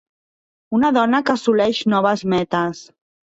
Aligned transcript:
Una 0.77 0.89
dona 0.95 1.19
que 1.27 1.33
assoleix 1.35 1.83
noves 1.95 2.25
metes 2.35 2.83